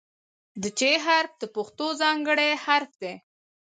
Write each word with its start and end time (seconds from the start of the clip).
د 0.61 0.63
"چ" 0.77 0.81
حرف 1.05 1.31
د 1.39 1.43
پښتو 1.55 1.87
ځانګړی 2.01 2.49
حرف 2.65 2.91
دی. 3.01 3.13